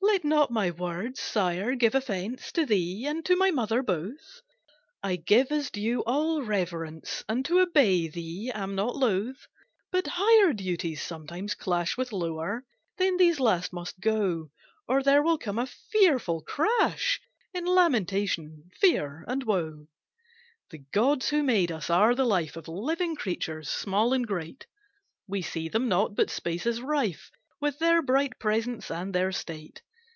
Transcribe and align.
"Let 0.00 0.24
not 0.24 0.50
my 0.50 0.70
words, 0.72 1.20
Sire, 1.20 1.74
give 1.76 1.94
offence, 1.94 2.50
To 2.52 2.66
thee, 2.66 3.06
and 3.06 3.24
to 3.26 3.36
my 3.36 3.50
mother, 3.52 3.82
both 3.84 4.40
I 5.02 5.14
give 5.16 5.52
as 5.52 5.70
due 5.70 6.00
all 6.04 6.42
reverence, 6.42 7.22
And 7.28 7.44
to 7.44 7.60
obey 7.60 8.08
thee 8.08 8.50
am 8.52 8.74
not 8.74 8.96
loth. 8.96 9.46
But 9.92 10.06
higher 10.10 10.52
duties 10.54 11.02
sometimes 11.02 11.54
clash 11.54 11.96
With 11.96 12.10
lower, 12.12 12.64
then 12.96 13.16
these 13.16 13.38
last 13.38 13.72
must 13.72 14.00
go, 14.00 14.50
Or 14.88 15.02
there 15.04 15.22
will 15.22 15.38
come 15.38 15.58
a 15.58 15.66
fearful 15.66 16.40
crash 16.42 17.20
In 17.54 17.64
lamentation, 17.66 18.70
fear, 18.80 19.24
and 19.28 19.44
woe! 19.44 19.86
"The 20.70 20.78
gods 20.90 21.28
who 21.28 21.42
made 21.44 21.70
us 21.70 21.90
are 21.90 22.14
the 22.16 22.24
life 22.26 22.56
Of 22.56 22.66
living 22.66 23.14
creatures, 23.14 23.68
small 23.68 24.12
and 24.12 24.26
great; 24.26 24.66
We 25.28 25.42
see 25.42 25.68
them 25.68 25.86
not, 25.88 26.16
but 26.16 26.28
space 26.30 26.66
is 26.66 26.80
rife 26.82 27.30
With 27.60 27.78
their 27.78 28.02
bright 28.02 28.40
presence 28.40 28.90
and 28.90 29.14
their 29.14 29.30
state. 29.30 29.80